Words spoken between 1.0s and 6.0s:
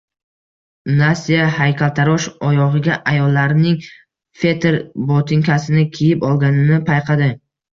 Nastya haykaltarosh oyogʻiga ayollarning fetr botinkasini